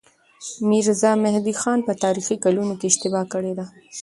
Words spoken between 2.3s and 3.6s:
کلونو کې اشتباه کړې